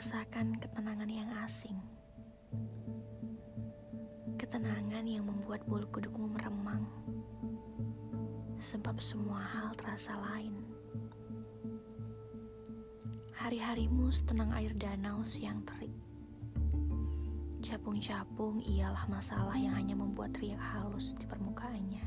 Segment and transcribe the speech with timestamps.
[0.00, 1.76] merasakan ketenangan yang asing.
[4.40, 6.88] Ketenangan yang membuat bulu kudukmu meremang.
[8.56, 10.56] Sebab semua hal terasa lain.
[13.44, 15.92] Hari-harimu setenang air danau siang terik.
[17.60, 22.06] Capung-capung ialah masalah yang hanya membuat riak halus di permukaannya.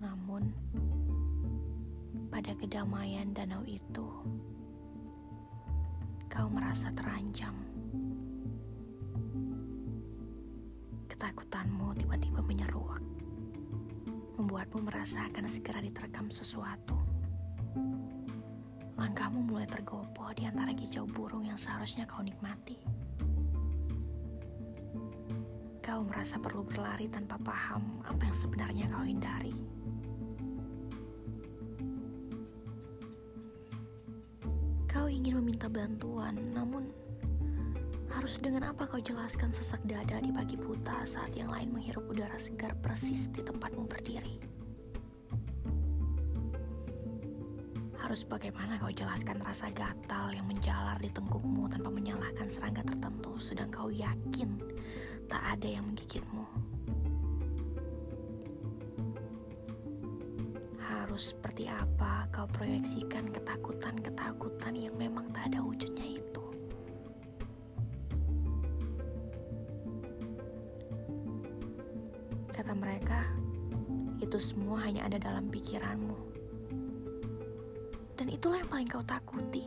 [0.00, 0.56] Namun,
[2.32, 4.08] pada kedamaian danau itu,
[6.46, 7.58] kau merasa terancam.
[11.10, 13.02] Ketakutanmu tiba-tiba menyeruak,
[14.38, 16.94] membuatmu merasa akan segera diterkam sesuatu.
[18.94, 22.78] Langkahmu mulai tergopoh di antara kicau burung yang seharusnya kau nikmati.
[25.82, 29.50] Kau merasa perlu berlari tanpa paham apa yang sebenarnya kau hindari.
[35.06, 36.90] Kau ingin meminta bantuan, namun
[38.10, 42.34] harus dengan apa kau jelaskan sesak dada di pagi buta saat yang lain menghirup udara
[42.42, 44.42] segar persis di tempatmu berdiri?
[48.02, 53.70] Harus bagaimana kau jelaskan rasa gatal yang menjalar di tengkukmu tanpa menyalahkan serangga tertentu, sedang
[53.70, 54.58] kau yakin
[55.30, 56.74] tak ada yang menggigitmu?
[61.06, 66.44] Harus seperti apa kau proyeksikan ketakutan-ketakutan yang memang tak ada wujudnya itu?
[72.50, 73.22] Kata mereka,
[74.18, 76.26] itu semua hanya ada dalam pikiranmu
[78.16, 79.62] dan itulah yang paling kau takuti.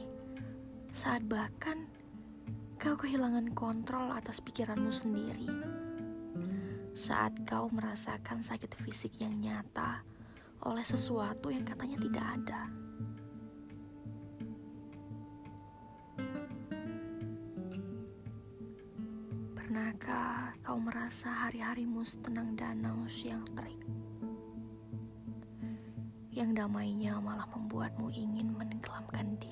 [0.92, 1.88] Saat bahkan
[2.76, 5.48] kau kehilangan kontrol atas pikiranmu sendiri.
[6.92, 10.04] Saat kau merasakan sakit fisik yang nyata
[10.66, 12.62] oleh sesuatu yang katanya tidak ada.
[19.56, 23.80] Pernahkah kau merasa hari-harimu setenang danau siang terik?
[26.39, 29.48] yang damainya malah membuatmu ingin menenggelamkan diri.